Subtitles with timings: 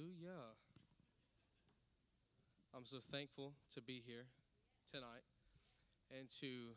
[0.00, 0.56] Hallelujah.
[2.74, 4.24] I'm so thankful to be here
[4.90, 5.24] tonight
[6.18, 6.72] and to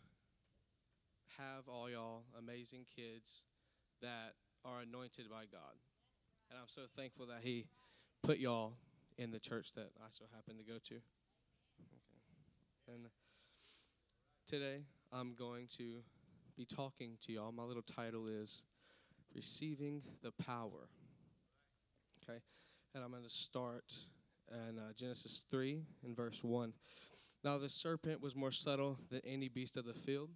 [1.38, 3.44] have all y'all amazing kids
[4.02, 4.34] that
[4.66, 5.80] are anointed by God.
[6.50, 7.66] And I'm so thankful that He
[8.24, 8.74] put y'all
[9.18, 10.96] in the church that I so happen to go to.
[10.96, 12.94] Okay.
[12.94, 13.06] And
[14.46, 14.82] today
[15.14, 16.02] I'm going to
[16.58, 17.54] be talking to y'all.
[17.54, 18.64] My little title is
[19.34, 20.90] Receiving the Power.
[22.22, 22.40] Okay.
[22.96, 23.92] And I'm going to start
[24.52, 26.74] in uh, Genesis 3 in verse 1.
[27.44, 30.30] Now the serpent was more subtle than any beast of the field.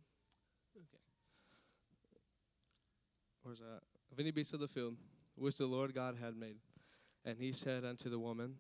[0.76, 1.04] Okay.
[3.44, 3.82] Where's that?
[4.12, 4.96] Of any beast of the field,
[5.36, 6.58] which the Lord God had made.
[7.24, 8.56] And he said unto the woman,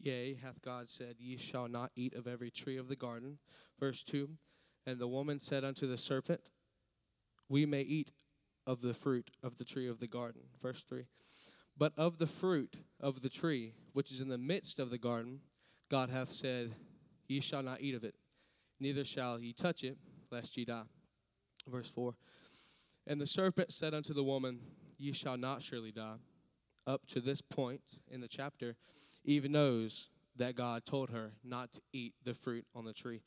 [0.00, 3.38] Yea, hath God said, Ye shall not eat of every tree of the garden.
[3.80, 4.28] Verse 2
[4.86, 6.50] And the woman said unto the serpent,
[7.48, 8.12] We may eat
[8.64, 10.42] of the fruit of the tree of the garden.
[10.62, 11.06] Verse 3
[11.76, 15.40] but of the fruit of the tree which is in the midst of the garden,
[15.90, 16.74] God hath said,
[17.28, 18.14] Ye shall not eat of it,
[18.80, 19.96] neither shall ye touch it,
[20.30, 20.84] lest ye die.
[21.68, 22.14] Verse 4
[23.06, 24.60] And the serpent said unto the woman,
[24.98, 26.16] Ye shall not surely die.
[26.86, 28.76] Up to this point in the chapter,
[29.24, 33.20] Eve knows that God told her not to eat the fruit on the tree.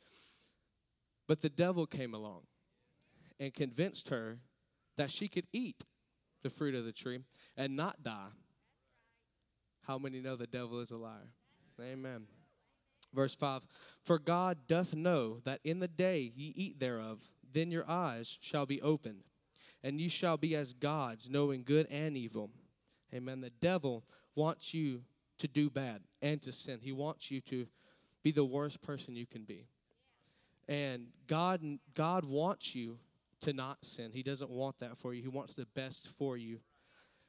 [1.27, 2.41] But the devil came along
[3.39, 4.39] and convinced her
[4.97, 5.83] that she could eat
[6.43, 7.21] the fruit of the tree
[7.57, 8.29] and not die.
[9.87, 11.31] How many know the devil is a liar?
[11.81, 12.23] Amen.
[13.13, 13.63] Verse 5
[14.03, 17.21] For God doth know that in the day ye eat thereof,
[17.53, 19.23] then your eyes shall be opened,
[19.83, 22.49] and ye shall be as gods, knowing good and evil.
[23.13, 23.41] Amen.
[23.41, 24.03] The devil
[24.35, 25.01] wants you
[25.37, 26.79] to do bad and to sin.
[26.81, 27.67] He wants you to
[28.23, 29.67] be the worst person you can be.
[30.67, 31.61] And God
[31.93, 32.97] God wants you
[33.41, 34.11] to not sin.
[34.11, 35.21] He doesn't want that for you.
[35.21, 36.59] He wants the best for you.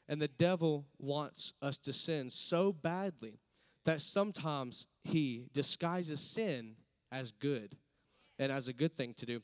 [0.09, 3.41] And the devil wants us to sin so badly
[3.85, 6.77] that sometimes he disguises sin
[7.11, 7.77] as good
[8.39, 9.43] and as a good thing to do.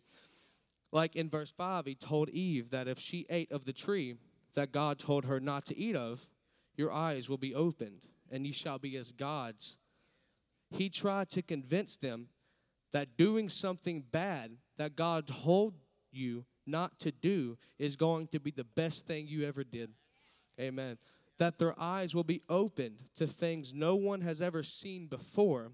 [0.93, 4.17] Like in verse 5, he told Eve that if she ate of the tree
[4.55, 6.29] that God told her not to eat of,
[6.77, 9.77] your eyes will be opened and you shall be as gods.
[10.71, 12.29] He tried to convince them
[12.93, 15.75] that doing something bad that God told
[16.11, 19.91] you not to do is going to be the best thing you ever did.
[20.61, 20.99] Amen.
[21.39, 25.73] That their eyes will be opened to things no one has ever seen before,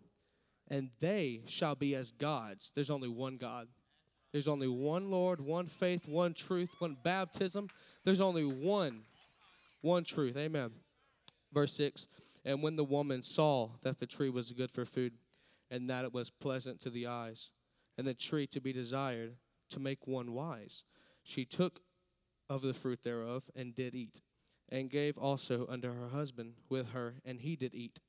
[0.69, 2.73] and they shall be as gods.
[2.75, 3.69] There's only one God.
[4.33, 7.69] There's only one Lord, one faith, one truth, one baptism.
[8.05, 9.03] There's only one,
[9.81, 10.37] one truth.
[10.37, 10.71] Amen.
[11.53, 12.07] Verse 6
[12.45, 15.15] And when the woman saw that the tree was good for food,
[15.71, 17.51] and that it was pleasant to the eyes,
[17.97, 19.35] and the tree to be desired,
[19.71, 20.85] to make one wise.
[21.23, 21.81] She took
[22.49, 24.23] of the fruit thereof and did eat,
[24.69, 28.01] and gave also unto her husband with her, and he did eat.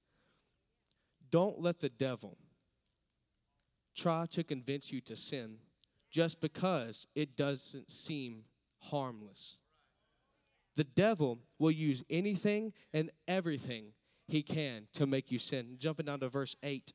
[1.31, 2.37] Don't let the devil
[3.95, 5.57] try to convince you to sin
[6.09, 8.43] just because it doesn't seem
[8.79, 9.57] harmless.
[10.75, 13.93] The devil will use anything and everything
[14.27, 15.75] he can to make you sin.
[15.77, 16.93] Jumping down to verse 8.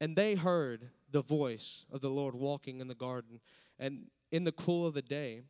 [0.00, 3.40] And they heard the voice of the Lord walking in the garden
[3.78, 5.42] and in the cool of the day.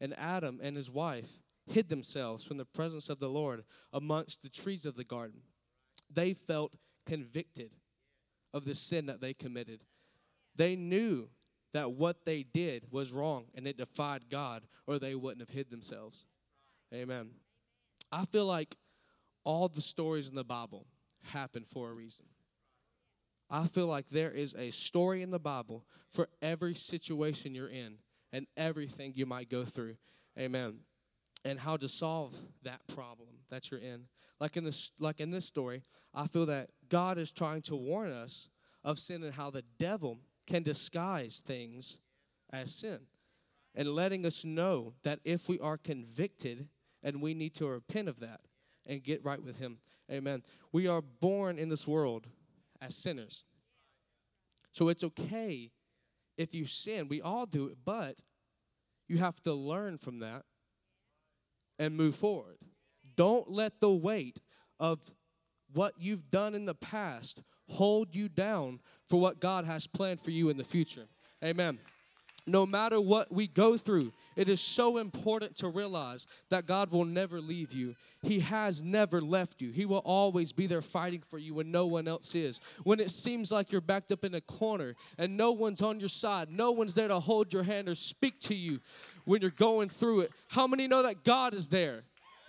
[0.00, 1.28] And Adam and his wife
[1.66, 5.40] hid themselves from the presence of the Lord amongst the trees of the garden.
[6.12, 7.70] They felt convicted
[8.54, 9.80] of the sin that they committed.
[10.54, 11.28] They knew
[11.72, 15.70] that what they did was wrong and it defied God, or they wouldn't have hid
[15.70, 16.24] themselves.
[16.94, 17.30] Amen.
[18.10, 18.76] I feel like
[19.44, 20.86] all the stories in the Bible
[21.22, 22.26] happen for a reason.
[23.50, 27.98] I feel like there is a story in the Bible for every situation you're in
[28.32, 29.96] and everything you might go through.
[30.38, 30.78] Amen.
[31.46, 32.34] And how to solve
[32.64, 34.06] that problem that you're in.
[34.40, 38.10] Like in this like in this story, I feel that God is trying to warn
[38.10, 38.48] us
[38.82, 41.98] of sin and how the devil can disguise things
[42.52, 43.00] as sin.
[43.74, 46.68] And letting us know that if we are convicted
[47.02, 48.40] and we need to repent of that
[48.84, 49.78] and get right with him.
[50.10, 50.42] Amen.
[50.72, 52.26] We are born in this world
[52.80, 53.44] as sinners.
[54.72, 55.70] So it's okay
[56.36, 57.08] if you sin.
[57.08, 58.16] We all do it, but
[59.08, 60.44] you have to learn from that
[61.78, 62.58] and move forward.
[63.16, 64.38] Don't let the weight
[64.78, 65.00] of
[65.72, 70.30] what you've done in the past hold you down for what God has planned for
[70.30, 71.06] you in the future.
[71.42, 71.78] Amen
[72.46, 77.04] no matter what we go through, it is so important to realize that God will
[77.04, 77.96] never leave you.
[78.22, 79.72] He has never left you.
[79.72, 82.60] He will always be there fighting for you when no one else is.
[82.84, 86.08] When it seems like you're backed up in a corner and no one's on your
[86.08, 88.80] side, no one's there to hold your hand or speak to you
[89.24, 90.30] when you're going through it.
[90.48, 92.02] How many know that God is there?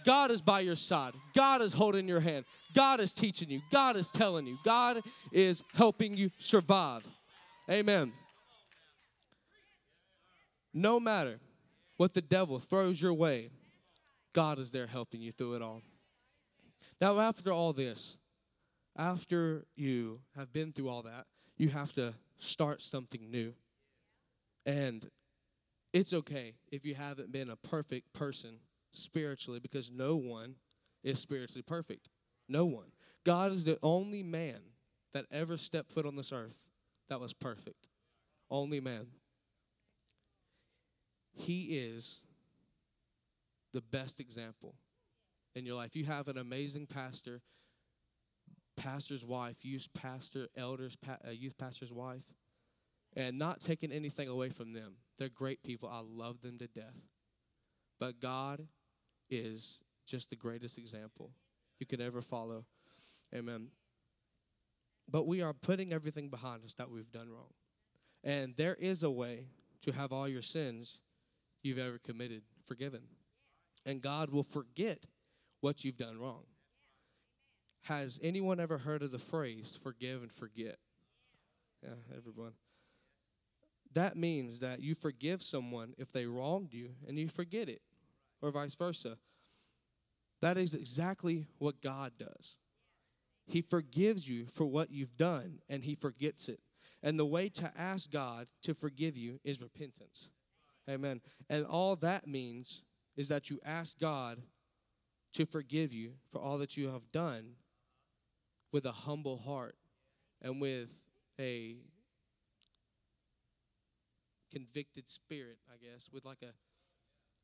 [0.06, 1.14] God is by your side.
[1.36, 2.46] God is holding your hand.
[2.76, 3.62] God is teaching you.
[3.72, 4.58] God is telling you.
[4.64, 5.02] God
[5.32, 7.04] is helping you survive.
[7.70, 8.14] Amen.
[10.78, 11.40] No matter
[11.98, 13.50] what the devil throws your way,
[14.32, 15.82] God is there helping you through it all.
[17.02, 18.16] Now, after all this,
[18.96, 21.26] after you have been through all that,
[21.58, 23.54] you have to start something new.
[24.68, 25.10] And
[25.94, 28.60] it's okay if you haven't been a perfect person
[28.92, 30.58] spiritually because no one
[31.04, 32.10] is spiritually perfect.
[32.48, 32.92] No one.
[33.26, 34.60] God is the only man
[35.16, 36.60] that ever stepped foot on this earth
[37.10, 37.88] that was perfect.
[38.52, 39.08] Only man.
[41.38, 42.20] He is
[43.74, 44.74] the best example
[45.56, 45.96] in your life.
[45.96, 47.42] You have an amazing pastor,
[48.76, 52.24] pastor's wife, youth pastor, elders, pa- uh, youth pastor's wife,
[53.16, 54.96] and not taking anything away from them.
[55.20, 55.90] They're great people.
[55.90, 56.96] I love them to death.
[58.00, 58.68] But God
[59.30, 61.32] is just the greatest example
[61.80, 62.66] you could ever follow.
[63.34, 63.68] Amen.
[65.10, 67.54] But we are putting everything behind us that we've done wrong.
[68.24, 69.50] And there is a way
[69.84, 70.98] to have all your sins
[71.68, 73.02] you've ever committed forgiven.
[73.86, 75.04] And God will forget
[75.62, 76.44] what you've done wrong.
[77.84, 80.78] Has anyone ever heard of the phrase forgive and forget?
[81.84, 82.54] Yeah, everyone.
[83.94, 87.82] That means that you forgive someone if they wronged you and you forget it
[88.42, 89.18] or vice versa.
[90.42, 92.58] That is exactly what God does.
[93.48, 96.60] He forgives you for what you've done and He forgets it.
[97.02, 100.30] And the way to ask God to forgive you is repentance.
[100.90, 101.22] Amen.
[101.50, 102.82] And all that means
[103.16, 104.42] is that you ask God
[105.34, 107.54] to forgive you for all that you have done
[108.72, 109.76] with a humble heart
[110.42, 110.90] and with
[111.40, 111.78] a
[114.52, 116.54] convicted spirit, I guess, with like a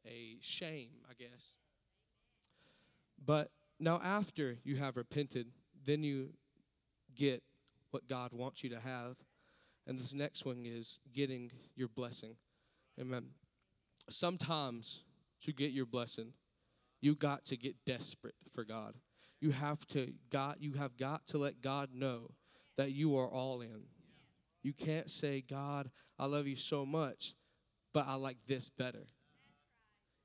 [0.06, 1.54] a shame, I guess.
[3.26, 5.48] But now, after you have repented,
[5.86, 6.30] then you
[7.16, 7.44] get
[7.92, 9.16] what God wants you to have.
[9.88, 12.36] And this next one is getting your blessing.
[13.00, 13.26] Amen.
[14.10, 15.02] Sometimes
[15.44, 16.34] to get your blessing,
[17.02, 18.94] you got to get desperate for God.
[19.42, 22.32] You have to God you have got to let God know
[22.78, 23.82] that you are all in.
[24.62, 27.36] You can't say, God, I love you so much,
[27.94, 29.06] but I like this better.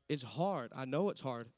[0.08, 0.70] It's hard.
[0.74, 1.48] I know it's hard.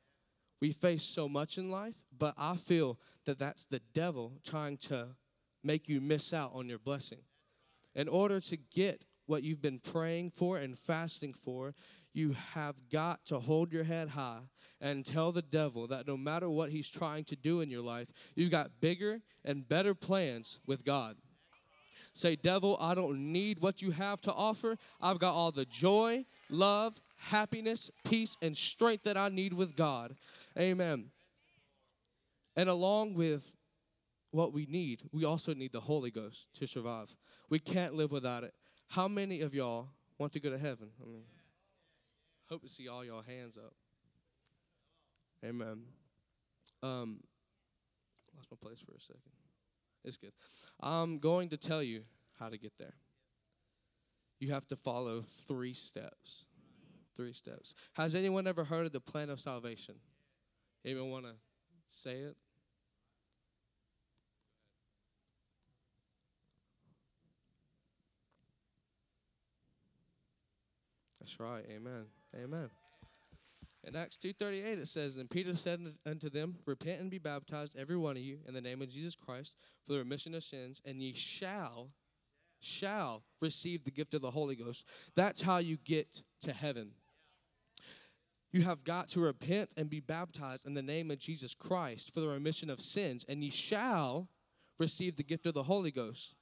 [0.61, 5.09] We face so much in life, but I feel that that's the devil trying to
[5.63, 7.21] make you miss out on your blessing.
[7.95, 11.73] In order to get what you've been praying for and fasting for,
[12.13, 14.41] you have got to hold your head high
[14.81, 18.09] and tell the devil that no matter what he's trying to do in your life,
[18.35, 21.17] you've got bigger and better plans with God.
[22.13, 24.77] Say, devil, I don't need what you have to offer.
[25.01, 30.17] I've got all the joy, love, happiness, peace, and strength that I need with God.
[30.59, 31.05] Amen.
[32.57, 33.45] And along with
[34.33, 37.15] what we need, we also need the Holy Ghost to survive.
[37.49, 38.55] We can't live without it.
[38.91, 39.89] How many of y'all
[40.19, 40.89] want to go to heaven?
[41.03, 41.25] I mean,
[42.49, 43.73] hope to see all y'all hands up.
[45.45, 45.83] Amen.
[46.83, 47.21] Um,
[48.37, 49.23] lost my place for a second.
[50.05, 50.33] It's good.
[50.81, 52.03] I'm going to tell you
[52.39, 52.95] how to get there.
[54.39, 56.45] You have to follow three steps
[57.21, 57.75] three steps.
[57.95, 59.95] Has anyone ever heard of the plan of salvation?
[60.87, 61.35] Anyone want to
[61.89, 62.37] say it?
[71.31, 71.65] That's right.
[71.71, 72.07] Amen.
[72.35, 72.71] Amen.
[73.85, 77.97] In Acts 2.38 it says, And Peter said unto them, Repent and be baptized, every
[77.97, 79.55] one of you, in the name of Jesus Christ,
[79.87, 81.91] for the remission of sins, and ye shall,
[82.59, 84.85] shall receive the gift of the Holy Ghost.
[85.15, 86.91] That's how you get to heaven.
[88.51, 92.19] You have got to repent and be baptized in the name of Jesus Christ for
[92.19, 94.29] the remission of sins, and ye shall
[94.81, 96.35] receive the gift of the Holy Ghost.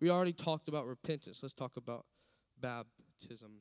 [0.00, 1.40] We already talked about repentance.
[1.42, 2.06] Let's talk about
[2.60, 3.60] baptism.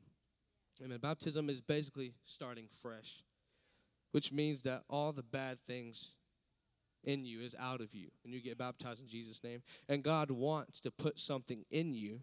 [0.83, 0.99] Amen.
[1.01, 3.23] Baptism is basically starting fresh,
[4.11, 6.11] which means that all the bad things
[7.03, 9.61] in you is out of you, and you get baptized in Jesus' name.
[9.87, 12.19] And God wants to put something in you,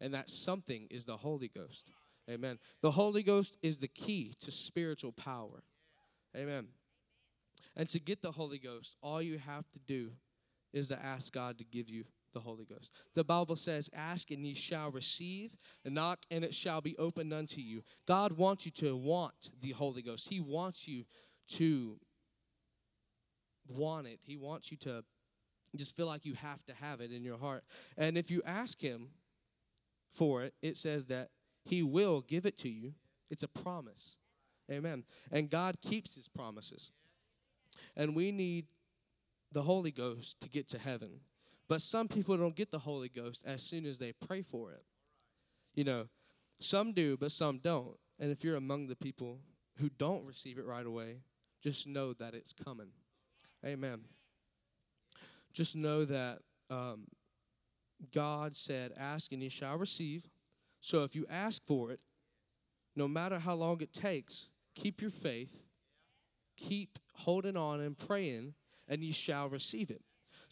[0.00, 1.90] and that something is the Holy Ghost.
[2.30, 2.58] Amen.
[2.82, 5.62] The Holy Ghost is the key to spiritual power.
[6.36, 6.68] Amen.
[7.76, 10.10] And to get the Holy Ghost, all you have to do
[10.72, 12.04] is to ask God to give you
[12.34, 12.90] the Holy Ghost.
[13.14, 17.60] The Bible says, Ask and ye shall receive, knock and it shall be opened unto
[17.60, 17.82] you.
[18.06, 20.28] God wants you to want the Holy Ghost.
[20.28, 21.04] He wants you
[21.50, 21.96] to
[23.68, 24.18] want it.
[24.22, 25.02] He wants you to
[25.76, 27.64] just feel like you have to have it in your heart.
[27.96, 29.08] And if you ask Him
[30.12, 31.30] for it, it says that
[31.64, 32.92] he will give it to you.
[33.30, 34.16] It's a promise.
[34.70, 35.04] Amen.
[35.30, 36.90] And God keeps his promises.
[37.96, 38.66] And we need
[39.52, 41.20] the Holy Ghost to get to heaven.
[41.68, 44.84] But some people don't get the Holy Ghost as soon as they pray for it.
[45.74, 46.08] You know,
[46.60, 47.96] some do, but some don't.
[48.18, 49.40] And if you're among the people
[49.78, 51.16] who don't receive it right away,
[51.62, 52.88] just know that it's coming.
[53.64, 54.00] Amen.
[55.52, 57.06] Just know that um,
[58.12, 60.28] God said, Ask and you shall receive.
[60.80, 62.00] So if you ask for it,
[62.94, 65.50] no matter how long it takes, keep your faith,
[66.56, 68.54] keep holding on and praying,
[68.88, 70.02] and you shall receive it.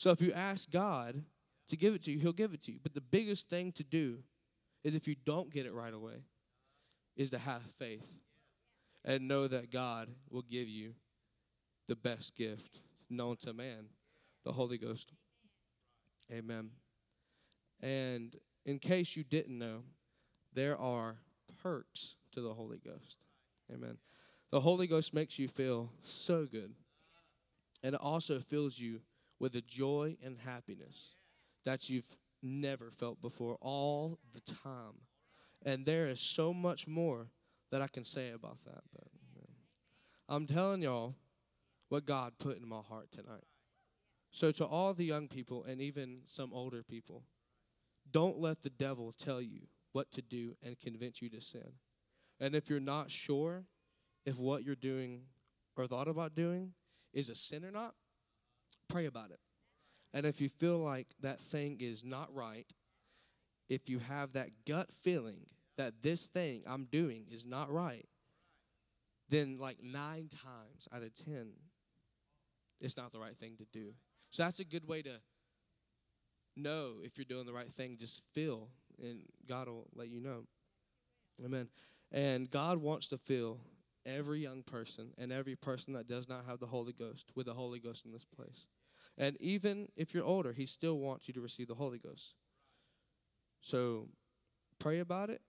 [0.02, 1.22] So if you ask God
[1.68, 2.80] to give it to you, He'll give it to you.
[2.82, 4.18] But the biggest thing to do
[4.82, 6.24] is if you don't get it right away,
[7.16, 8.04] is to have faith
[9.04, 10.94] and know that God will give you
[11.86, 13.84] the best gift known to man,
[14.44, 15.12] the Holy Ghost.
[16.32, 16.70] Amen.
[17.80, 18.34] And
[18.66, 19.84] in case you didn't know,
[20.52, 21.14] there are
[21.62, 23.18] perks to the Holy Ghost.
[23.72, 23.98] Amen.
[24.50, 26.72] The Holy Ghost makes you feel so good.
[27.84, 28.98] And it also fills you
[29.42, 31.16] with a joy and happiness
[31.64, 32.06] that you've
[32.44, 34.94] never felt before all the time.
[35.64, 37.26] And there is so much more
[37.72, 38.82] that I can say about that.
[38.94, 39.08] But
[40.28, 41.16] I'm telling y'all
[41.88, 43.44] what God put in my heart tonight.
[44.30, 47.24] So, to all the young people and even some older people,
[48.12, 51.72] don't let the devil tell you what to do and convince you to sin.
[52.40, 53.64] And if you're not sure
[54.24, 55.22] if what you're doing
[55.76, 56.72] or thought about doing
[57.12, 57.94] is a sin or not,
[58.88, 59.40] pray about it.
[60.14, 62.66] And if you feel like that thing is not right,
[63.68, 65.46] if you have that gut feeling
[65.78, 68.06] that this thing I'm doing is not right,
[69.30, 71.52] then like nine times out of ten,
[72.80, 73.92] it's not the right thing to do.
[74.30, 75.20] So that's a good way to
[76.56, 77.96] know if you're doing the right thing.
[77.98, 78.68] Just feel,
[79.02, 80.44] and God will let you know.
[81.42, 81.68] Amen.
[82.10, 83.58] And God wants to fill
[84.06, 87.54] every young person and every person that does not have the Holy Ghost with the
[87.54, 88.66] Holy Ghost in this place.
[89.18, 92.34] And even if you're older, He still wants you to receive the Holy Ghost.
[93.60, 94.08] So
[94.78, 95.40] pray about it,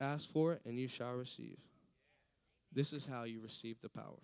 [0.00, 1.58] ask for it, and you shall receive.
[2.72, 4.18] This is how you receive the power.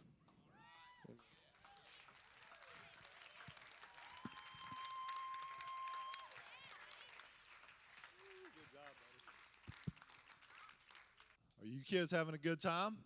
[11.62, 12.96] Are you kids having a good time?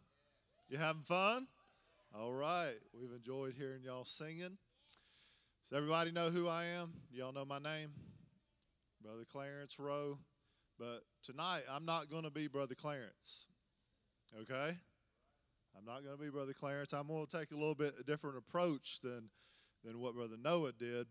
[0.75, 1.47] You having fun?
[2.13, 2.75] All right.
[3.01, 4.59] We've enjoyed hearing y'all singing.
[5.71, 6.95] Does everybody know who I am?
[7.13, 7.91] Y'all know my name?
[9.01, 10.19] Brother Clarence Rowe.
[10.77, 13.47] But tonight, I'm not going to be Brother Clarence.
[14.41, 14.77] Okay?
[15.79, 16.93] I'm not going to be Brother Clarence.
[16.93, 19.31] I'm going to take a little bit different approach than,
[19.85, 21.07] than what Brother Noah did.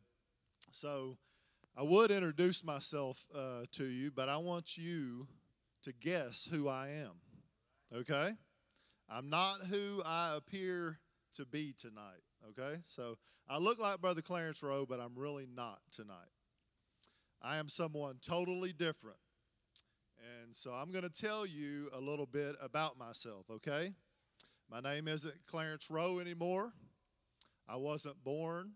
[0.74, 1.15] So
[1.77, 5.25] I would introduce myself uh, to you, but I want you
[5.84, 7.13] to guess who I am.
[7.98, 8.34] Okay?
[9.13, 10.98] I'm not who I appear
[11.36, 12.24] to be tonight.
[12.50, 12.79] Okay?
[12.88, 13.17] So
[13.48, 16.32] I look like Brother Clarence Rowe, but I'm really not tonight.
[17.41, 19.17] I am someone totally different.
[20.41, 23.93] And so I'm going to tell you a little bit about myself, okay?
[24.72, 26.74] My name isn't Clarence Rowe anymore.
[27.67, 28.72] I wasn't born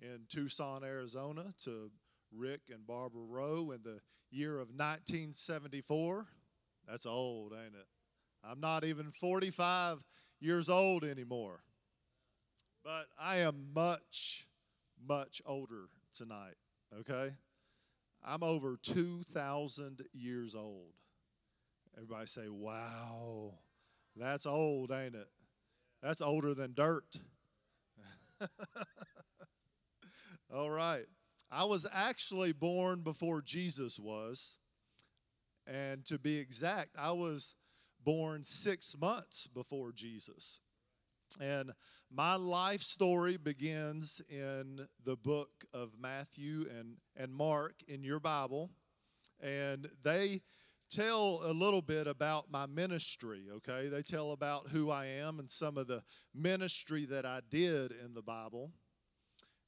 [0.00, 1.90] in Tucson, Arizona to
[2.32, 6.26] Rick and Barbara Rowe in the year of 1974.
[6.86, 7.86] That's old, ain't it?
[8.44, 9.98] I'm not even 45
[10.40, 11.60] years old anymore.
[12.84, 14.46] But I am much,
[15.06, 16.56] much older tonight,
[16.94, 17.34] okay?
[18.24, 20.92] I'm over 2,000 years old.
[21.96, 23.54] Everybody say, wow,
[24.16, 25.28] that's old, ain't it?
[26.02, 27.06] That's older than dirt.
[30.52, 31.06] All right.
[31.50, 34.58] I was actually born before Jesus was.
[35.66, 37.54] And to be exact, I was
[38.04, 40.60] born six months before Jesus.
[41.40, 41.72] And
[42.10, 48.70] my life story begins in the book of Matthew and, and Mark in your Bible.
[49.40, 50.42] And they
[50.90, 53.88] tell a little bit about my ministry, okay?
[53.88, 56.02] They tell about who I am and some of the
[56.34, 58.72] ministry that I did in the Bible.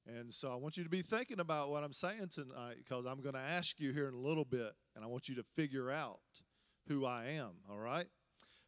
[0.07, 3.21] And so I want you to be thinking about what I'm saying tonight because I'm
[3.21, 5.93] going to ask you here in a little bit, and I want you to figure
[5.93, 6.19] out
[6.89, 8.07] who I am, all right?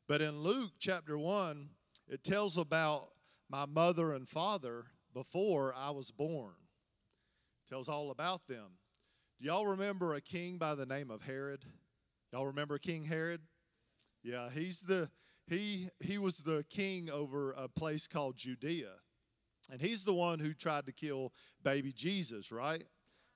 [0.06, 1.68] But in Luke chapter 1,
[2.08, 3.08] it tells about
[3.48, 4.84] my mother and father
[5.14, 6.52] before I was born.
[7.64, 8.66] It tells all about them.
[9.40, 11.64] Do y'all remember a king by the name of Herod?
[12.32, 13.40] Y'all remember King Herod?
[14.22, 15.08] Yeah, he's the
[15.46, 18.92] he he was the king over a place called Judea.
[19.70, 21.32] And he's the one who tried to kill
[21.62, 22.84] baby Jesus, right?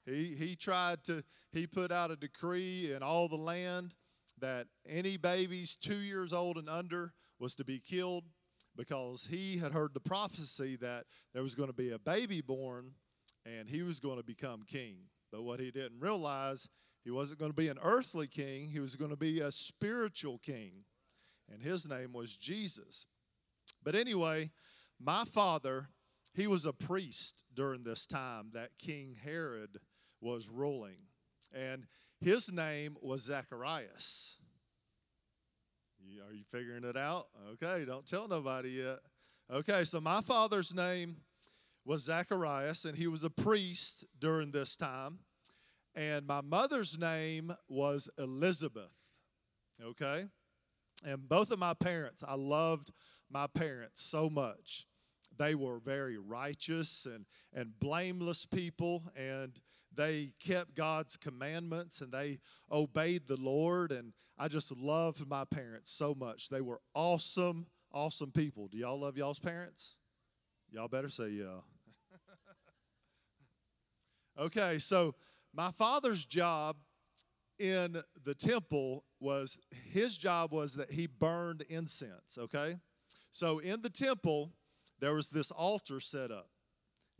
[0.04, 1.22] He he tried to
[1.52, 3.94] he put out a decree in all the land
[4.40, 8.24] that any babies 2 years old and under was to be killed
[8.76, 11.04] because he had heard the prophecy that
[11.34, 12.92] there was going to be a baby born
[13.44, 14.96] and he was going to become king.
[15.32, 16.68] But what he didn't realize,
[17.04, 20.38] he wasn't going to be an earthly king, he was going to be a spiritual
[20.38, 20.84] king.
[21.50, 23.06] And his name was Jesus.
[23.82, 24.50] But anyway,
[25.00, 25.88] my father,
[26.34, 29.78] he was a priest during this time that King Herod
[30.20, 30.98] was ruling.
[31.52, 31.86] And
[32.20, 34.36] his name was Zacharias.
[36.26, 37.28] Are you figuring it out?
[37.52, 38.98] Okay, don't tell nobody yet.
[39.50, 41.16] Okay, so my father's name
[41.84, 45.20] was Zacharias, and he was a priest during this time.
[45.94, 48.92] And my mother's name was Elizabeth.
[49.82, 50.26] Okay?
[51.04, 52.92] And both of my parents, I loved
[53.30, 54.86] my parents so much.
[55.38, 59.58] They were very righteous and, and blameless people, and
[59.98, 62.38] they kept God's commandments and they
[62.70, 63.90] obeyed the Lord.
[63.90, 66.48] And I just loved my parents so much.
[66.48, 68.68] They were awesome, awesome people.
[68.68, 69.96] Do y'all love y'all's parents?
[70.70, 71.58] Y'all better say yeah.
[74.40, 75.16] okay, so
[75.52, 76.76] my father's job
[77.58, 79.58] in the temple was
[79.90, 82.76] his job was that he burned incense, okay?
[83.32, 84.52] So in the temple,
[85.00, 86.50] there was this altar set up.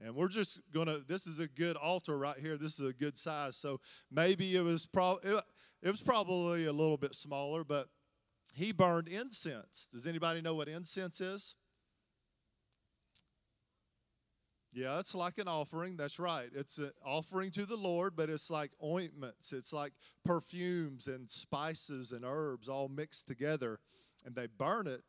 [0.05, 2.57] And we're just to, this is a good altar right here.
[2.57, 3.57] This is a good size.
[3.57, 5.45] So maybe it was, probably it,
[5.83, 7.88] it was probably a little bit smaller, but
[8.55, 9.88] he burned incense.
[9.93, 11.55] Does anybody know what incense is?
[14.73, 15.97] Yeah, it's like an offering.
[15.97, 16.49] That's right.
[16.55, 19.52] It's an offering to the Lord, but it's like ointments.
[19.52, 19.93] It's like
[20.25, 23.81] perfumes and spices and herbs all mixed together,
[24.25, 25.02] and they burn it,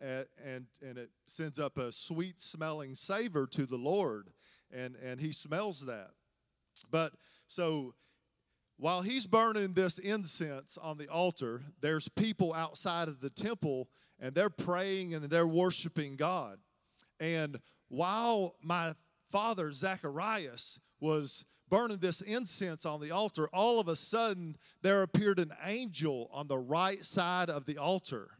[0.00, 4.30] and and, and it sends up a sweet smelling savor to the Lord,
[4.72, 6.10] and and He smells that.
[6.90, 7.12] But
[7.46, 7.94] so
[8.76, 14.34] while he's burning this incense on the altar, there's people outside of the temple, and
[14.34, 16.58] they're praying and they're worshiping God,
[17.18, 18.94] and while my
[19.30, 25.38] father Zacharias was burning this incense on the altar, all of a sudden there appeared
[25.38, 28.30] an angel on the right side of the altar.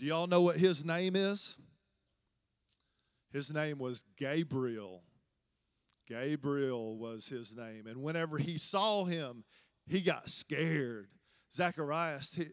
[0.00, 1.58] Do y'all know what his name is?
[3.34, 5.02] His name was Gabriel.
[6.08, 7.86] Gabriel was his name.
[7.86, 9.44] And whenever he saw him,
[9.86, 11.10] he got scared.
[11.54, 12.46] Zacharias, he,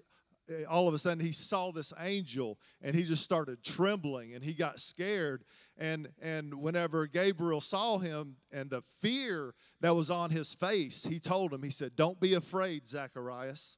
[0.65, 4.53] all of a sudden, he saw this angel and he just started trembling and he
[4.53, 5.45] got scared
[5.77, 11.17] and and whenever Gabriel saw him and the fear that was on his face, he
[11.17, 13.77] told him, he said, "Don't be afraid, Zacharias."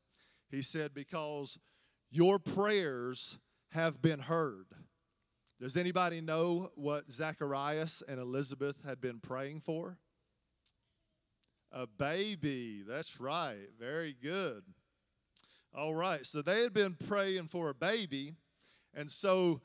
[0.49, 1.59] He said, "Because
[2.09, 3.37] your prayers
[3.69, 4.67] have been heard."
[5.59, 9.97] Does anybody know what Zacharias and Elizabeth had been praying for?
[11.71, 12.83] A baby.
[12.87, 13.67] That's right.
[13.77, 14.63] Very good.
[15.73, 16.25] All right.
[16.25, 18.35] So they had been praying for a baby.
[18.93, 19.61] And so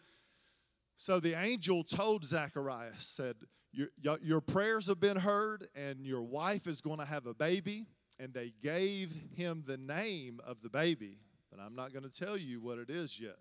[0.97, 3.37] so the angel told Zacharias, said,
[3.73, 3.89] your,
[4.23, 7.87] your prayers have been heard, and your wife is going to have a baby.
[8.21, 11.19] And they gave him the name of the baby,
[11.51, 13.39] but I'm not going to tell you what it is yet.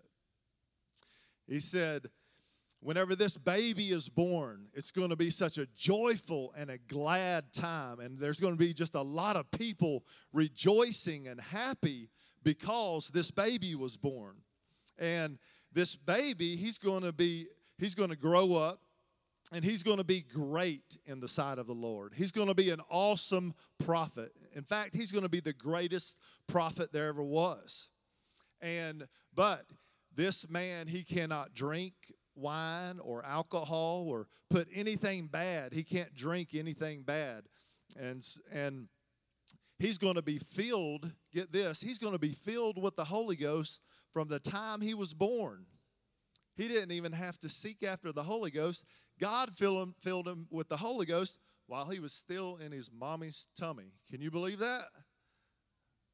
[1.46, 2.08] He said,
[2.80, 7.50] Whenever this baby is born, it's going to be such a joyful and a glad
[7.54, 7.98] time.
[7.98, 10.04] And there's going to be just a lot of people
[10.34, 12.10] rejoicing and happy
[12.42, 14.34] because this baby was born.
[14.98, 15.38] And
[15.72, 17.46] this baby, he's going to be,
[17.78, 18.80] he's going to grow up
[19.50, 22.12] and he's going to be great in the sight of the Lord.
[22.14, 24.32] He's going to be an awesome prophet.
[24.54, 27.88] In fact, he's going to be the greatest prophet there ever was.
[28.60, 29.64] And, but
[30.16, 31.94] this man, he cannot drink
[32.34, 35.72] wine or alcohol or put anything bad.
[35.72, 37.44] He can't drink anything bad.
[37.98, 38.88] And, and
[39.78, 43.36] he's going to be filled, get this, he's going to be filled with the Holy
[43.36, 43.80] Ghost
[44.12, 45.66] from the time he was born.
[46.56, 48.84] He didn't even have to seek after the Holy Ghost.
[49.20, 52.90] God filled him, filled him with the Holy Ghost while he was still in his
[52.96, 53.92] mommy's tummy.
[54.10, 54.84] Can you believe that?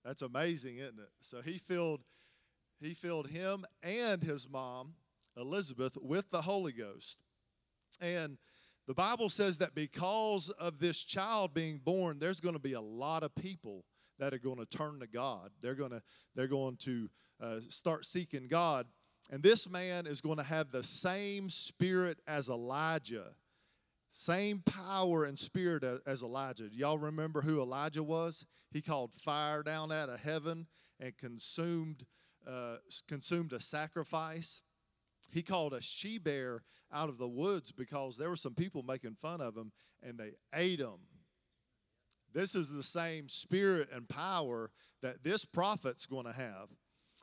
[0.04, 1.10] That's amazing, isn't it?
[1.20, 2.00] So he filled
[2.80, 4.94] he filled him and his mom,
[5.36, 7.18] Elizabeth, with the Holy Ghost.
[8.00, 8.38] And
[8.86, 12.80] the Bible says that because of this child being born, there's going to be a
[12.80, 13.84] lot of people
[14.18, 15.50] that are going to turn to God.
[15.62, 16.02] They're going to
[16.34, 17.08] they're going to
[17.40, 18.86] uh, start seeking God.
[19.30, 23.28] And this man is going to have the same spirit as Elijah,
[24.10, 26.68] same power and spirit as Elijah.
[26.72, 28.44] Y'all remember who Elijah was?
[28.72, 30.66] He called fire down out of heaven
[30.98, 32.04] and consumed
[32.46, 32.76] uh,
[33.08, 34.62] consumed a sacrifice.
[35.30, 39.16] He called a she bear out of the woods because there were some people making
[39.22, 39.72] fun of him
[40.02, 40.98] and they ate him.
[42.32, 44.70] This is the same spirit and power
[45.02, 46.68] that this prophet's going to have.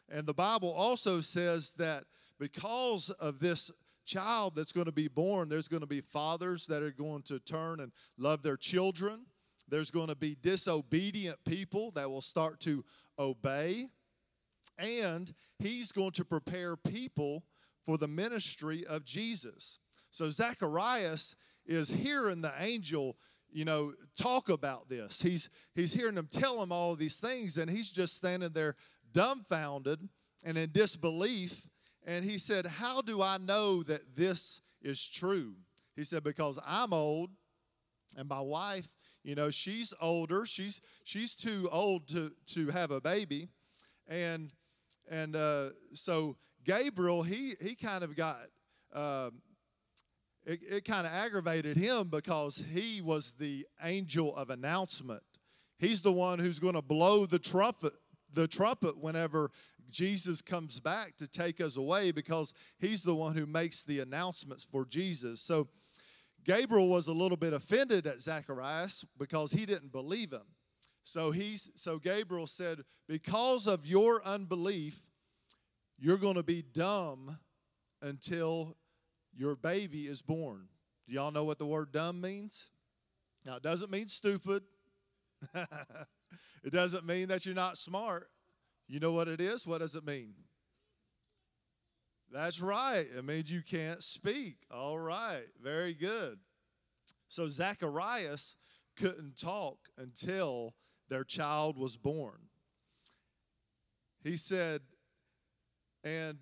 [0.10, 2.06] And the Bible also says that
[2.40, 3.72] because of this
[4.08, 5.50] child that's going to be born.
[5.50, 9.26] There's going to be fathers that are going to turn and love their children.
[9.68, 12.84] There's going to be disobedient people that will start to
[13.20, 13.90] obey.
[14.78, 17.44] And he's going to prepare people
[17.86, 19.80] for the ministry of Jesus.
[20.12, 21.36] So Zacharias
[21.66, 23.18] is hearing the angel,
[23.52, 25.22] you know, talk about this.
[25.22, 28.76] He's he's hearing them tell him all of these things, and he's just standing there
[29.14, 30.08] dumbfounded
[30.44, 31.68] and in disbelief.
[32.06, 35.56] And he said, How do I know that this is true?
[35.96, 37.32] He said, Because I'm old,
[38.16, 38.88] and my wife,
[39.24, 40.46] you know, she's older.
[40.46, 43.50] She's she's too old to to have a baby,
[44.08, 44.52] and
[45.10, 48.48] and uh, so Gabriel, he he kind of got.
[48.94, 49.42] Um,
[50.46, 55.22] it, it kind of aggravated him because he was the angel of announcement.
[55.78, 57.92] He's the one who's going to blow the trumpet
[58.34, 59.52] the trumpet whenever
[59.92, 64.66] Jesus comes back to take us away because he's the one who makes the announcements
[64.70, 65.42] for Jesus.
[65.42, 65.68] So
[66.46, 70.46] Gabriel was a little bit offended at Zacharias because he didn't believe him.
[71.08, 75.00] So he's so Gabriel said, "Because of your unbelief,
[75.98, 77.40] you're going to be dumb
[78.02, 78.76] until
[79.34, 80.68] your baby is born."
[81.08, 82.72] Do y'all know what the word dumb means?
[83.46, 84.64] Now, it doesn't mean stupid.
[85.56, 88.30] it doesn't mean that you're not smart.
[88.90, 89.66] You know what it is?
[89.66, 90.34] What does it mean?
[92.34, 93.08] That's right.
[93.18, 94.58] It means you can't speak.
[94.70, 95.46] All right.
[95.64, 96.38] Very good.
[97.30, 98.58] So Zacharias
[98.98, 100.74] couldn't talk until
[101.10, 102.38] their child was born.
[104.24, 104.82] He said,
[106.04, 106.38] and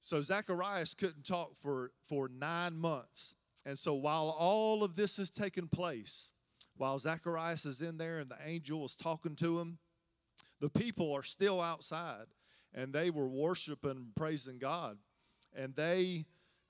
[0.00, 3.34] so Zacharias couldn't talk for, for nine months.
[3.66, 6.30] And so while all of this is taking place,
[6.76, 9.78] while Zacharias is in there and the angel is talking to him,
[10.60, 12.26] the people are still outside
[12.74, 14.96] and they were worshiping and praising God.
[15.54, 16.24] And they,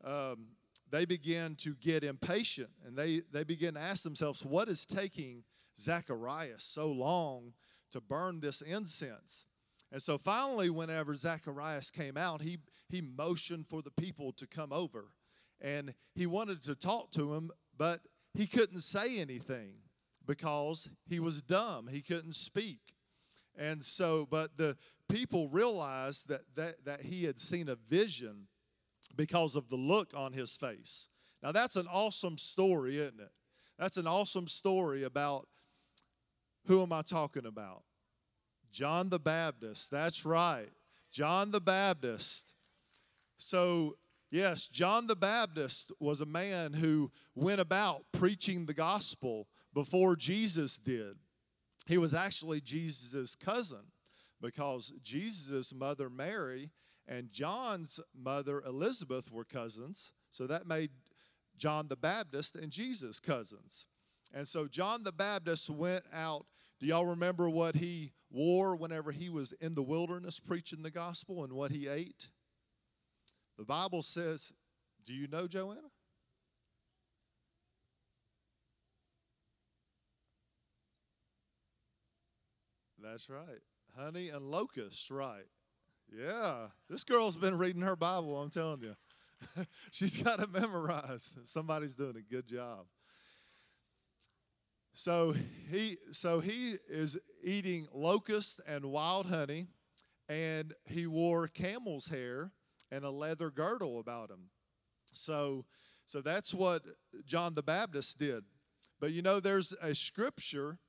[0.05, 0.49] um,
[0.91, 5.45] they began to get impatient and they, they began to ask themselves, what is taking
[5.81, 7.53] Zacharias so long
[7.93, 9.47] to burn this incense?
[9.91, 14.73] And so finally, whenever Zacharias came out, he, he motioned for the people to come
[14.73, 15.07] over.
[15.61, 18.01] And he wanted to talk to him, but
[18.35, 19.73] he couldn't say anything
[20.27, 21.89] because he was dumb.
[21.89, 22.81] He couldn't speak.
[23.57, 24.77] And so, but the
[25.09, 28.47] people realized that, that, that he had seen a vision
[29.17, 31.09] because of the look on his face.
[31.43, 33.33] Now, that's an awesome story, isn't it?
[33.79, 35.49] That's an awesome story about
[36.69, 37.83] who am I talking about?
[38.71, 39.91] John the Baptist.
[39.91, 40.69] That's right.
[41.11, 42.53] John the Baptist.
[43.39, 43.97] So,
[44.31, 50.79] yes, John the Baptist was a man who went about preaching the gospel before Jesus
[50.79, 51.17] did.
[51.87, 53.91] He was actually Jesus' cousin
[54.41, 56.71] because Jesus' mother Mary
[57.07, 60.13] and John's mother Elizabeth were cousins.
[60.31, 60.91] So that made
[61.57, 63.87] John the Baptist and Jesus cousins.
[64.35, 66.45] And so John the Baptist went out.
[66.79, 71.45] Do y'all remember what he wore whenever he was in the wilderness preaching the gospel
[71.45, 72.29] and what he ate?
[73.59, 74.53] The Bible says,
[75.05, 75.91] Do you know, Joanna?
[83.03, 83.61] That's right.
[83.97, 85.47] Honey and locusts, right.
[86.15, 86.69] Yeah.
[86.89, 88.95] This girl's been reading her Bible, I'm telling you.
[89.91, 91.35] She's got it memorized.
[91.45, 92.87] Somebody's doing a good job.
[94.99, 95.33] So
[95.71, 99.69] he so he is eating locusts and wild honey,
[100.29, 102.51] and he wore camel's hair
[102.91, 104.51] and a leather girdle about him.
[105.13, 105.67] So
[106.09, 106.83] so that's what
[107.25, 108.43] John the Baptist did.
[108.99, 110.81] But you know, there's a scripture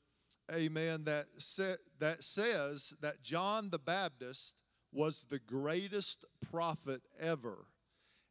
[0.52, 4.56] amen, that, sa- that says that John the Baptist
[4.92, 7.68] was the greatest prophet ever.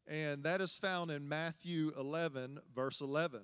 [0.09, 3.43] And that is found in Matthew 11, verse 11.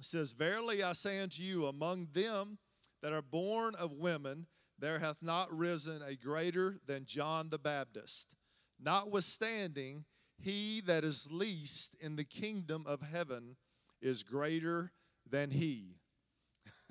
[0.00, 2.58] Says, Verily I say unto you, among them
[3.02, 4.46] that are born of women,
[4.78, 8.34] there hath not risen a greater than John the Baptist.
[8.78, 10.04] Notwithstanding,
[10.38, 13.56] he that is least in the kingdom of heaven
[14.02, 14.92] is greater
[15.28, 15.96] than he.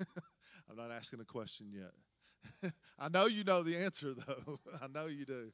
[0.68, 2.72] I'm not asking a question yet.
[2.98, 4.58] I know you know the answer, though.
[4.82, 5.52] I know you do.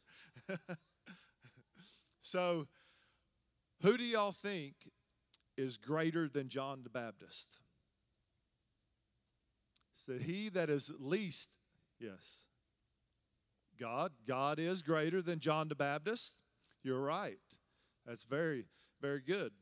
[2.20, 2.66] so,
[3.82, 4.74] who do y'all think
[5.56, 7.58] is greater than John the Baptist?
[10.06, 11.50] Said he that is least,
[12.00, 12.46] yes.
[13.78, 14.12] God.
[14.26, 16.36] God is greater than John the Baptist.
[16.82, 17.38] You're right.
[18.06, 18.66] That's very,
[19.00, 19.52] very good.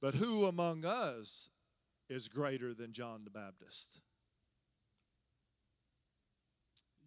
[0.00, 1.48] But who among us
[2.08, 4.00] is greater than John the Baptist?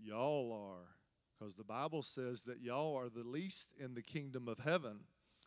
[0.02, 0.88] Y'all are.
[1.38, 5.00] Because the Bible says that y'all are the least in the kingdom of heaven.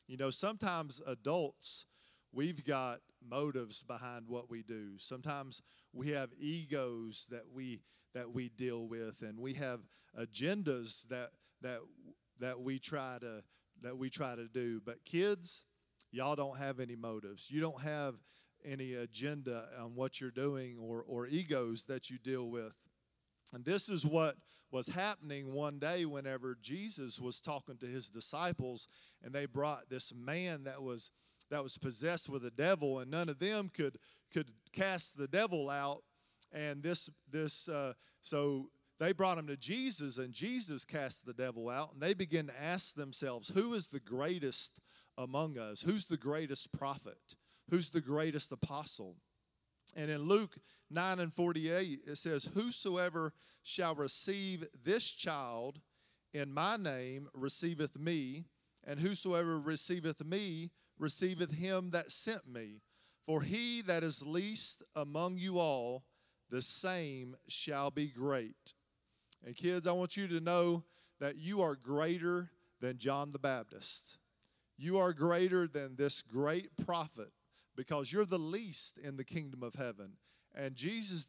[0.06, 1.86] You know, sometimes adults,
[2.32, 4.92] we've got motives behind what we do.
[4.98, 7.80] Sometimes we have egos that we
[8.14, 9.80] that we deal with and we have
[10.18, 11.30] agendas that
[11.62, 11.80] that
[12.40, 13.42] that we try to
[13.82, 14.80] that we try to do.
[14.84, 15.64] But kids,
[16.10, 17.46] y'all don't have any motives.
[17.48, 18.14] You don't have
[18.64, 22.76] any agenda on what you're doing or, or egos that you deal with.
[23.52, 24.36] And this is what
[24.70, 28.86] was happening one day whenever Jesus was talking to his disciples
[29.22, 31.10] and they brought this man that was
[31.52, 33.98] that was possessed with a devil and none of them could
[34.32, 36.02] could cast the devil out.
[36.50, 41.68] And this this uh, so they brought him to Jesus and Jesus cast the devil
[41.68, 44.80] out and they begin to ask themselves who is the greatest
[45.18, 45.82] among us?
[45.82, 47.18] Who's the greatest prophet?
[47.68, 49.16] Who's the greatest apostle?
[49.94, 50.56] And in Luke
[50.90, 55.80] 9 and 48, it says, Whosoever shall receive this child
[56.32, 58.46] in my name receiveth me,
[58.84, 62.80] and whosoever receiveth me receiveth him that sent me.
[63.26, 66.04] For he that is least among you all,
[66.50, 68.74] the same shall be great.
[69.44, 70.84] And kids, I want you to know
[71.20, 72.50] that you are greater
[72.80, 74.18] than John the Baptist.
[74.76, 77.32] You are greater than this great prophet
[77.76, 80.12] because you're the least in the kingdom of heaven.
[80.54, 81.26] And Jesus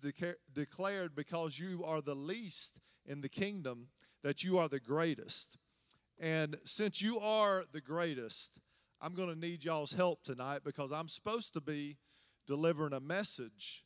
[0.54, 3.88] declared, because you are the least in the kingdom,
[4.23, 5.58] that you are the greatest.
[6.19, 8.60] And since you are the greatest,
[9.04, 11.98] I'm going to need y'all's help tonight because I'm supposed to be
[12.48, 13.84] delivering a message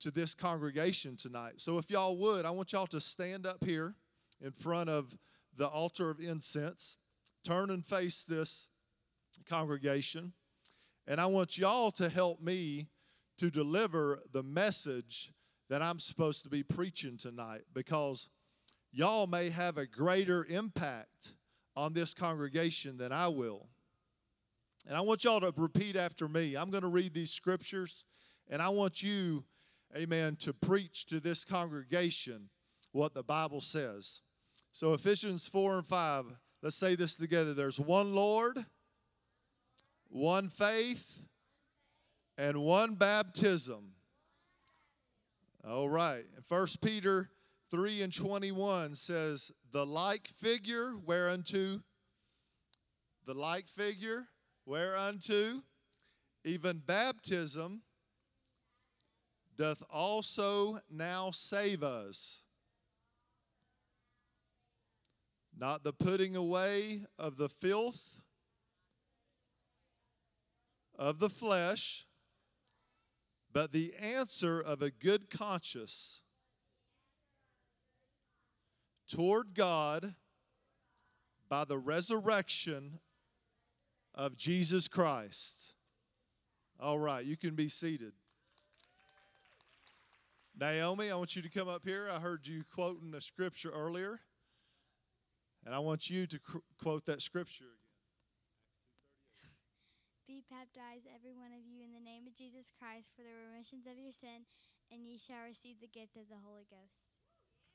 [0.00, 1.54] to this congregation tonight.
[1.56, 3.94] So if y'all would, I want y'all to stand up here
[4.42, 5.16] in front of
[5.56, 6.98] the altar of incense,
[7.46, 8.68] turn and face this
[9.48, 10.34] congregation.
[11.06, 12.88] And I want y'all to help me
[13.38, 15.32] to deliver the message
[15.70, 18.28] that I'm supposed to be preaching tonight because
[18.92, 21.32] y'all may have a greater impact
[21.74, 23.66] on this congregation than I will.
[24.86, 26.56] And I want y'all to repeat after me.
[26.56, 28.04] I'm going to read these scriptures,
[28.48, 29.44] and I want you,
[29.96, 32.50] amen, to preach to this congregation
[32.92, 34.20] what the Bible says.
[34.72, 36.24] So, Ephesians 4 and 5,
[36.62, 37.54] let's say this together.
[37.54, 38.64] There's one Lord
[40.14, 41.22] one faith,
[42.38, 43.92] and one baptism.
[45.68, 46.24] All right.
[46.48, 47.30] First Peter
[47.72, 51.80] 3 and 21 says, The like figure whereunto,
[53.26, 54.26] the like figure
[54.66, 55.62] whereunto,
[56.44, 57.82] even baptism
[59.56, 62.40] doth also now save us.
[65.56, 68.00] Not the putting away of the filth
[70.98, 72.06] of the flesh,
[73.52, 76.22] but the answer of a good conscience
[79.08, 80.14] toward God
[81.48, 82.98] by the resurrection
[84.14, 85.74] of Jesus Christ.
[86.80, 88.12] All right, you can be seated.
[90.58, 92.06] Naomi, I want you to come up here.
[92.10, 94.20] I heard you quoting a scripture earlier,
[95.66, 97.90] and I want you to qu- quote that scripture again.
[100.30, 103.84] Be baptized, every one of you, in the name of Jesus Christ for the remissions
[103.90, 104.46] of your sin,
[104.94, 107.02] and ye shall receive the gift of the Holy Ghost.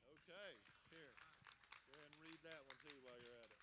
[0.08, 0.56] Okay,
[0.88, 1.13] here.
[1.91, 3.60] Go ahead and read that one too while you're at it.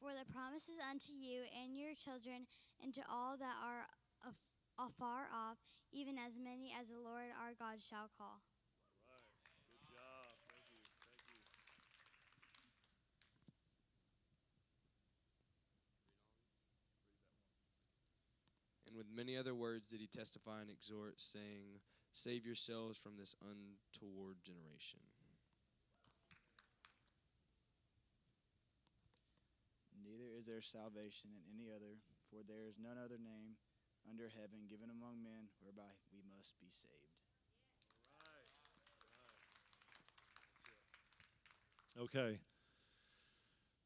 [0.00, 2.48] For the promises unto you and your children,
[2.80, 3.84] and to all that are
[4.24, 4.48] af-
[4.80, 5.60] afar off,
[5.92, 8.40] even as many as the Lord our God shall call.
[18.88, 21.78] And with many other words did he testify and exhort, saying,
[22.14, 24.98] Save yourselves from this untoward generation.
[30.10, 31.94] Neither is there salvation in any other,
[32.30, 33.54] for there is none other name
[34.10, 37.14] under heaven given among men whereby we must be saved.
[42.00, 42.38] Okay.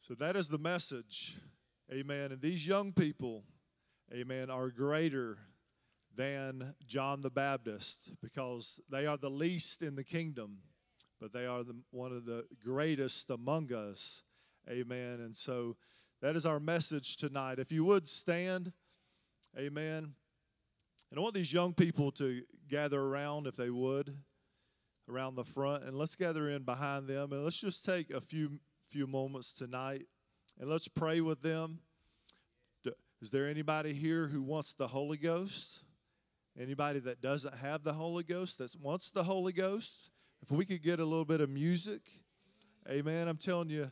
[0.01, 1.37] So that is the message.
[1.93, 2.33] Amen.
[2.33, 3.45] And these young people,
[4.13, 5.37] amen, are greater
[6.17, 10.59] than John the Baptist because they are the least in the kingdom,
[11.21, 14.23] but they are the, one of the greatest among us.
[14.71, 15.21] Amen.
[15.21, 15.77] And so
[16.25, 17.59] that is our message tonight.
[17.59, 18.73] If you would stand,
[19.59, 20.15] amen.
[21.11, 24.17] And I want these young people to gather around, if they would,
[25.07, 28.59] around the front, and let's gather in behind them, and let's just take a few
[28.91, 30.07] few moments tonight,
[30.59, 31.81] and let's pray with them.
[33.21, 35.83] Is there anybody here who wants the Holy Ghost?
[36.59, 40.09] Anybody that doesn't have the Holy Ghost that wants the Holy Ghost?
[40.41, 42.01] If we could get a little bit of music,
[42.89, 43.29] amen.
[43.29, 43.91] I'm telling you,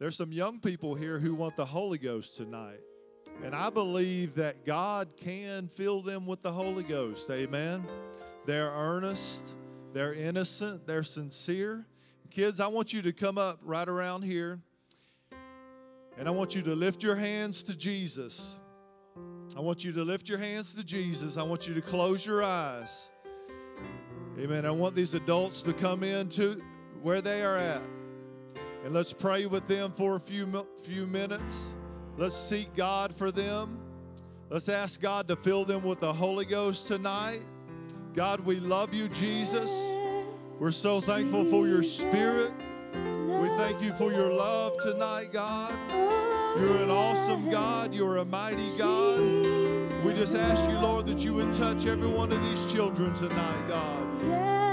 [0.00, 2.80] There's some young people here who want the Holy Ghost tonight.
[3.44, 7.30] And I believe that God can fill them with the Holy Ghost.
[7.30, 7.86] Amen.
[8.46, 9.54] They're earnest,
[9.92, 11.86] they're innocent, they're sincere.
[12.30, 14.58] Kids, I want you to come up right around here.
[16.16, 18.56] And I want you to lift your hands to Jesus.
[19.54, 21.36] I want you to lift your hands to Jesus.
[21.36, 23.10] I want you to close your eyes.
[24.38, 24.64] Amen.
[24.64, 26.62] I want these adults to come in to
[27.02, 27.82] where they are at.
[28.84, 31.74] And let's pray with them for a few, few minutes.
[32.16, 33.78] Let's seek God for them.
[34.48, 37.42] Let's ask God to fill them with the Holy Ghost tonight.
[38.14, 39.70] God, we love you, Jesus.
[40.58, 42.52] We're so thankful for your spirit.
[42.92, 45.72] We thank you for your love tonight, God.
[46.58, 47.94] You're an awesome God.
[47.94, 49.20] You're a mighty God.
[50.04, 53.68] We just ask you, Lord, that you would touch every one of these children tonight,
[53.68, 54.20] God.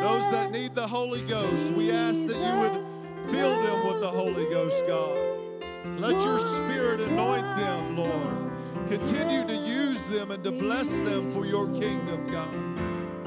[0.02, 2.97] Those that need the Holy Ghost, we ask that you would
[3.30, 5.18] fill them with the Holy Ghost, God.
[6.00, 8.90] Let your spirit anoint them, Lord.
[8.90, 12.52] Continue to use them and to bless them for your kingdom, God.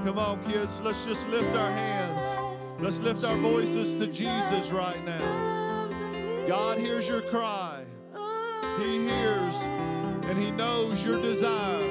[0.04, 2.80] Come on, kids, let's just lift our hands.
[2.80, 5.88] Let's lift our voices to Jesus right now.
[6.48, 7.84] God hears your cry.
[8.78, 9.54] He hears
[10.24, 11.89] and He knows your desire.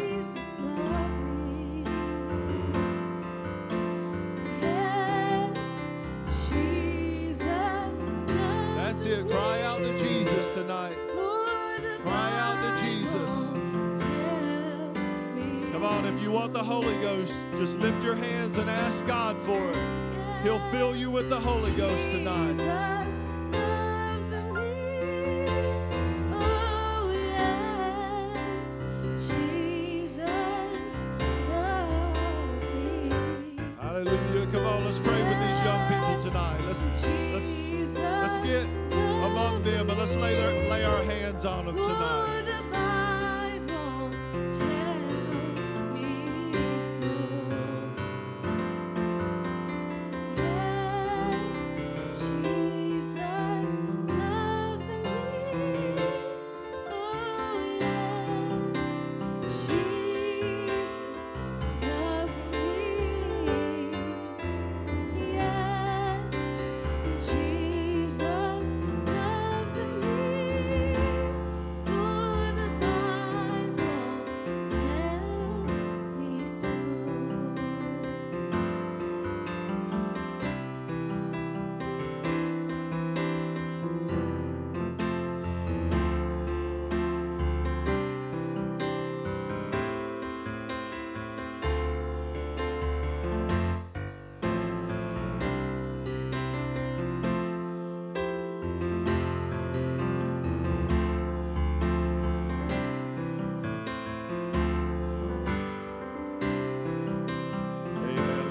[16.40, 20.42] Want the Holy Ghost, just lift your hands and ask God for it.
[20.42, 22.99] He'll fill you with the Holy Ghost tonight.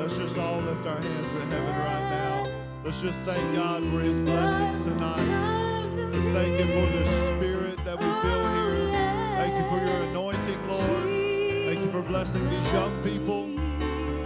[0.09, 2.45] Let's just all lift our hands to heaven right now.
[2.83, 5.91] Let's just thank God for his blessings tonight.
[5.99, 7.05] Let's thank him for the
[7.37, 8.89] spirit that we feel here.
[9.37, 11.67] Thank you for your anointing, Lord.
[11.67, 13.49] Thank you for blessing these young people.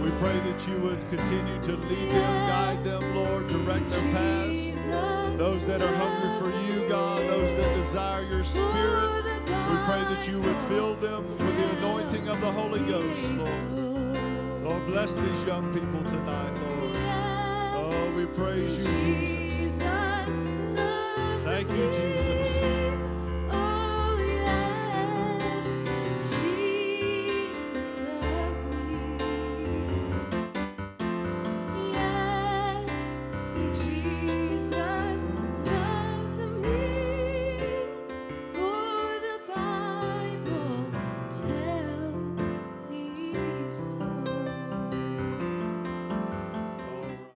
[0.01, 4.87] We pray that you would continue to lead them, guide them, Lord, direct their paths.
[5.37, 10.25] Those that are hungry for you, God, those that desire your spirit, we pray that
[10.29, 13.92] you would fill them with the anointing of the Holy Ghost, Lord.
[14.63, 16.95] Lord, bless these young people tonight, Lord.
[17.75, 19.83] Oh, we praise you, Jesus.
[21.43, 22.42] Thank you, Jesus.